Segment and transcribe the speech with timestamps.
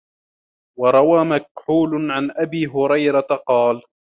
[0.79, 3.81] وَرَوَى مَكْحُولٌ عَنْ أَبِي هُرَيْرَةَ قَالَ